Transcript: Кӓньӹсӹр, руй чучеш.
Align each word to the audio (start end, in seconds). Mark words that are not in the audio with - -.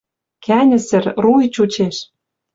Кӓньӹсӹр, 0.45 1.05
руй 1.23 1.45
чучеш. 1.53 1.97